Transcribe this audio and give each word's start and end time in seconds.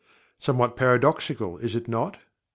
Somewhat 0.39 0.75
paradoxical, 0.75 1.59
is 1.59 1.75
it 1.75 1.87
not? 1.87 2.17